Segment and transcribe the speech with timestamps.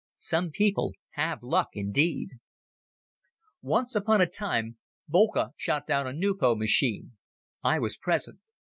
[0.17, 2.29] Some people have luck indeed.
[3.61, 7.17] Once upon a time, Boelcke shot down a Nieuport machine.
[7.63, 8.39] I was present.